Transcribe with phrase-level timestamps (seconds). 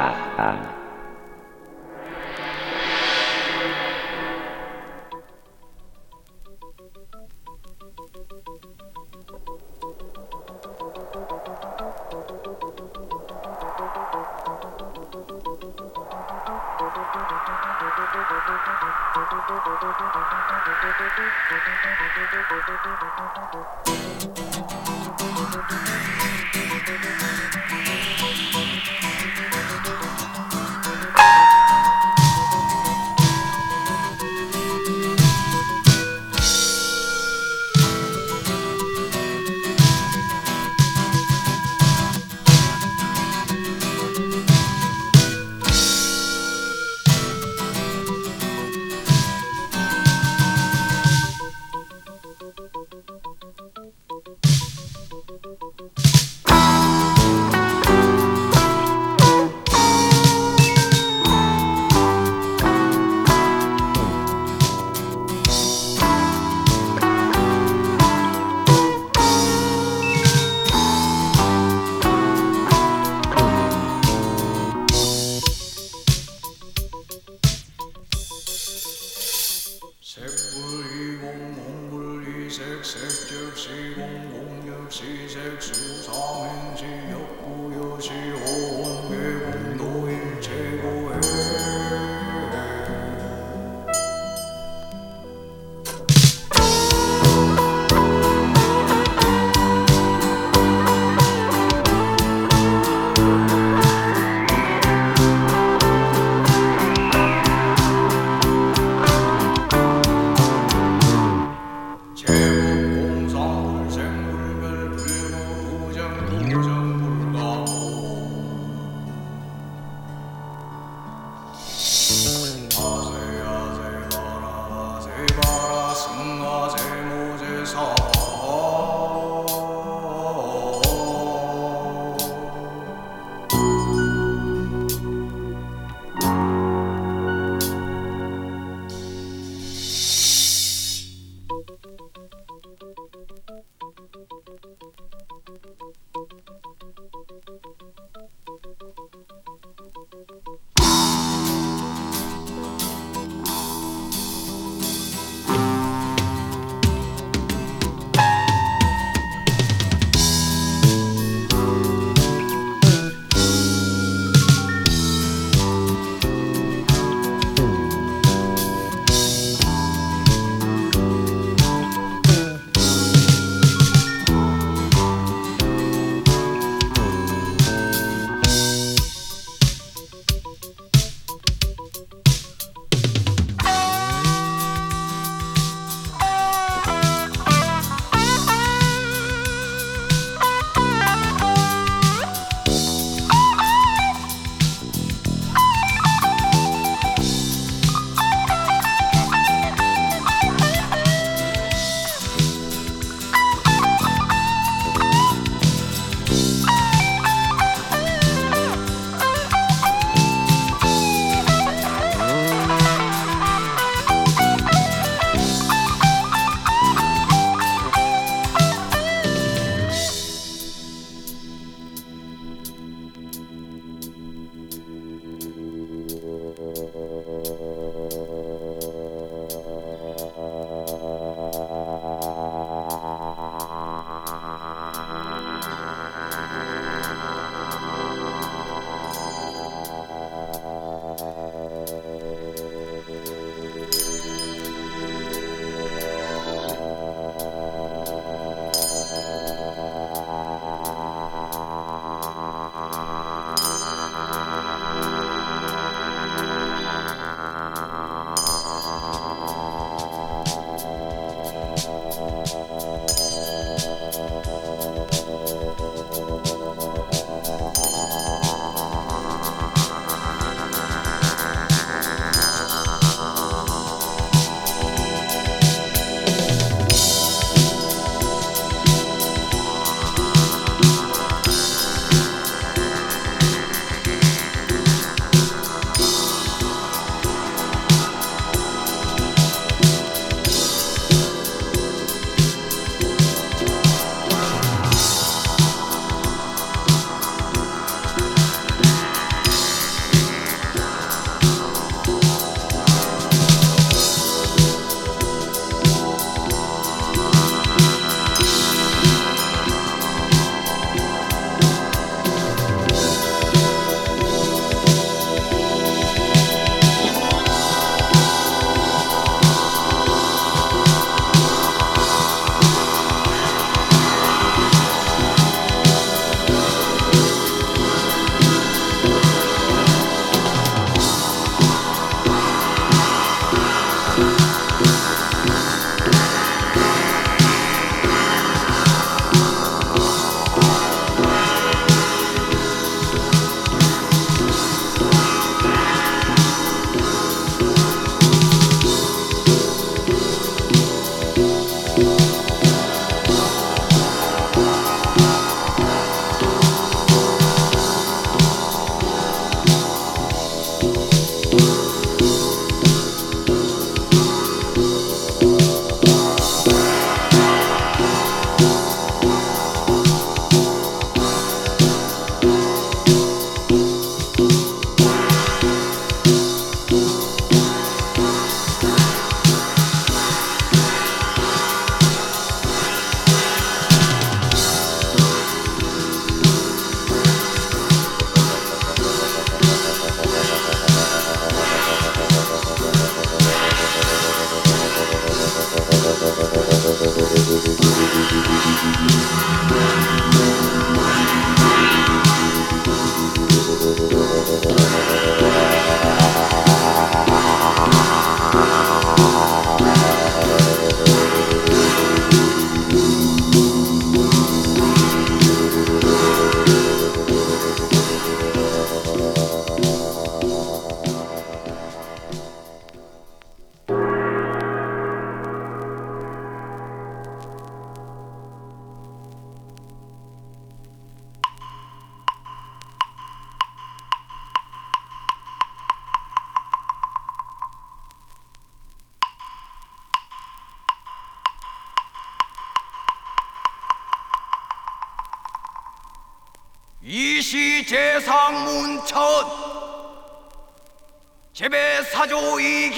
[0.00, 0.79] 색불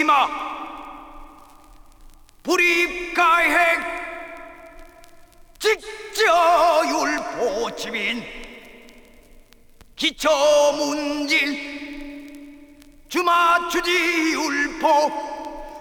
[0.02, 0.26] 지키마
[2.42, 3.80] 불입가행
[5.60, 8.24] 직저율보치민
[9.94, 11.38] 기초문질
[13.08, 14.88] 주마추지율보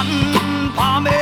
[0.03, 1.12] Mann, Pamela.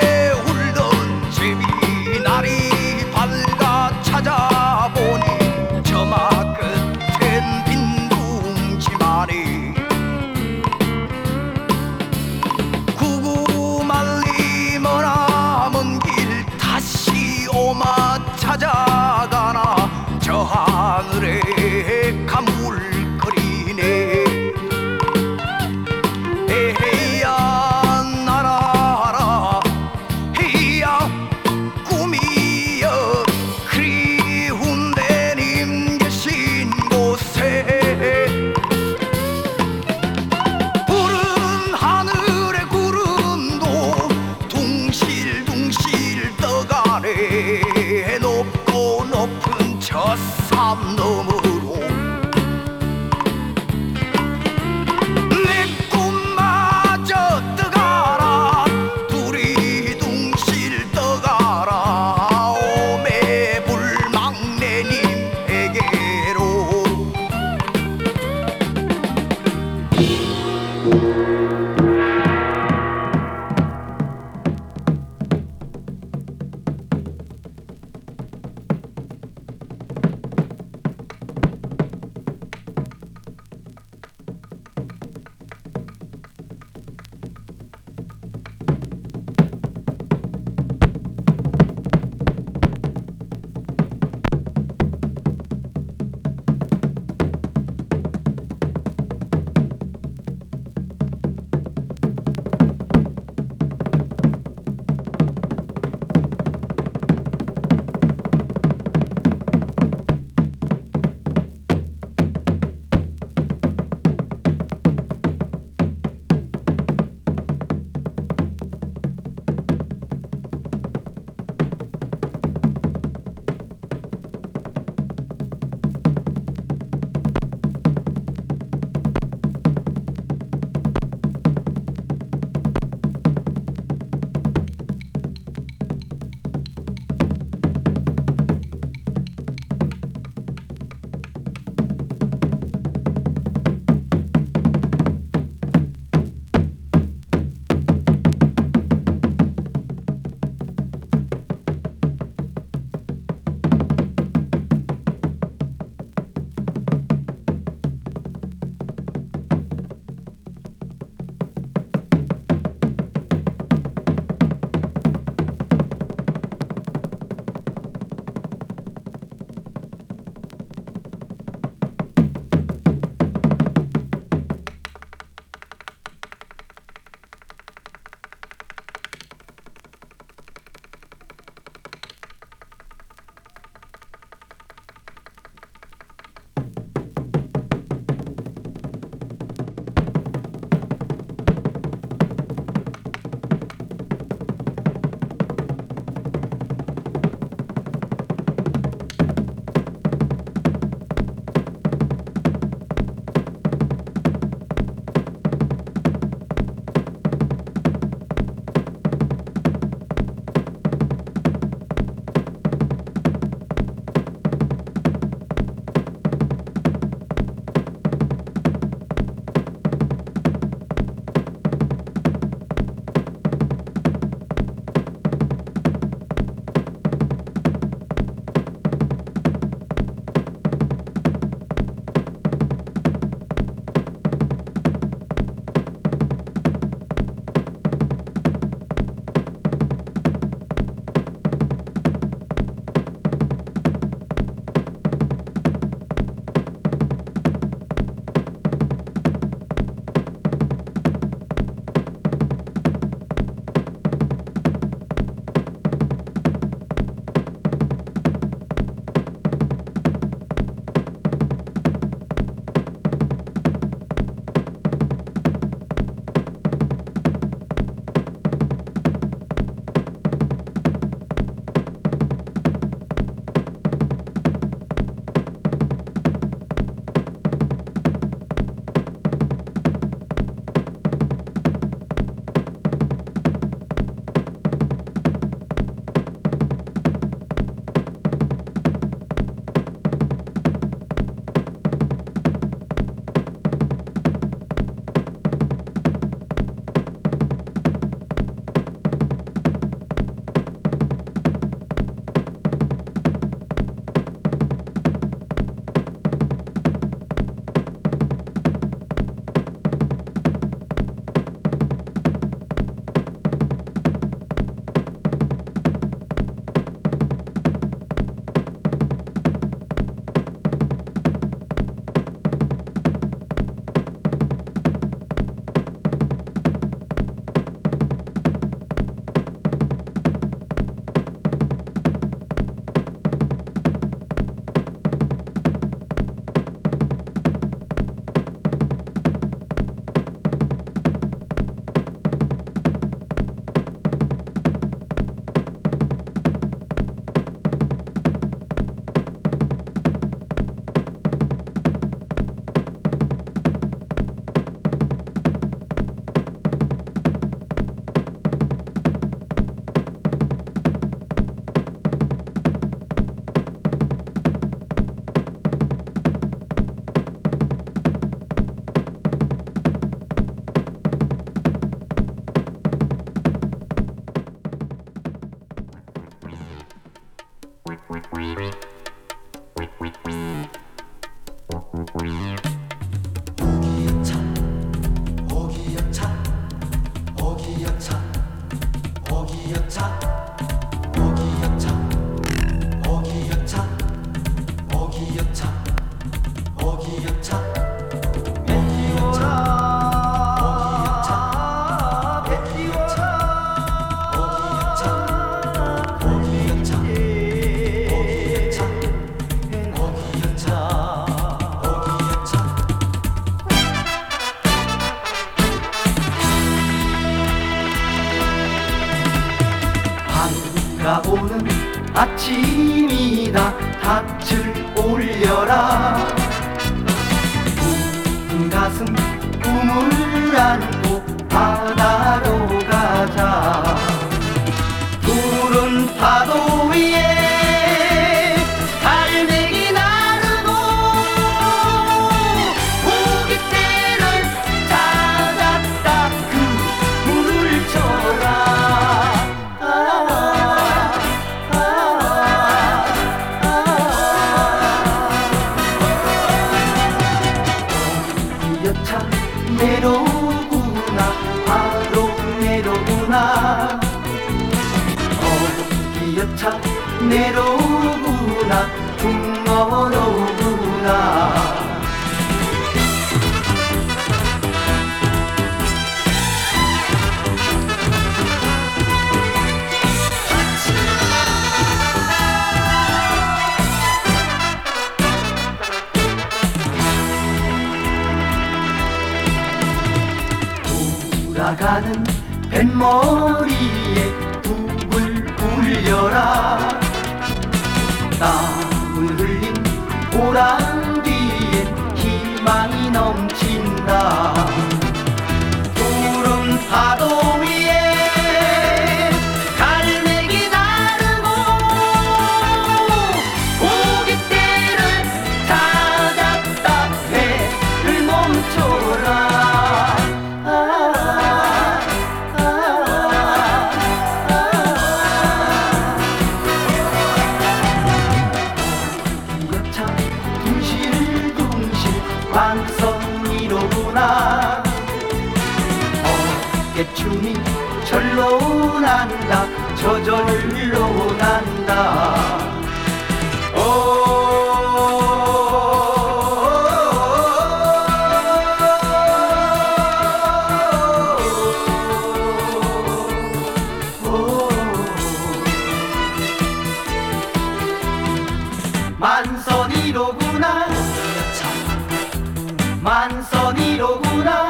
[563.40, 564.69] 만선이로구나